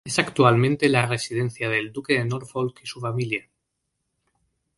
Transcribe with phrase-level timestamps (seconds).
[0.03, 3.47] Es actualmente la residencia del duque de Norfolk y su familia.